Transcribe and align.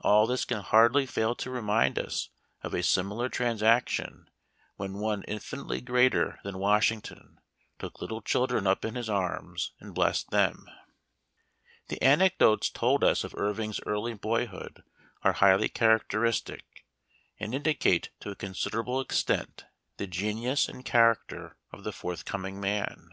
All 0.00 0.26
this 0.26 0.44
can 0.44 0.62
hardly 0.62 1.06
fail 1.06 1.36
to 1.36 1.48
remind 1.48 1.96
us 1.96 2.30
of 2.62 2.74
a 2.74 2.82
similar 2.82 3.28
transaction 3.28 4.28
when 4.74 4.94
One 4.98 5.22
infinitely 5.28 5.80
greater 5.80 6.40
than 6.42 6.58
Washington 6.58 7.38
took 7.78 8.00
little 8.00 8.20
children 8.20 8.66
up 8.66 8.84
in 8.84 8.96
his 8.96 9.08
arms 9.08 9.70
and 9.78 9.94
blessed 9.94 10.30
them. 10.30 10.68
The 11.86 12.02
anecdotes 12.02 12.68
told 12.68 13.04
us 13.04 13.22
of 13.22 13.32
Irving's 13.36 13.78
early 13.86 14.14
boy 14.14 14.46
hood 14.46 14.82
are 15.22 15.34
highly 15.34 15.68
characteristic, 15.68 16.84
and 17.38 17.54
indicate 17.54 18.10
to 18.22 18.30
a 18.30 18.34
considerable 18.34 19.00
extent 19.00 19.66
the 19.98 20.08
genius 20.08 20.68
and 20.68 20.84
character 20.84 21.56
of 21.70 21.84
the 21.84 21.92
forthcoming 21.92 22.58
man. 22.58 23.08